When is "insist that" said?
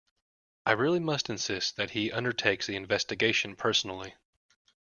1.29-1.91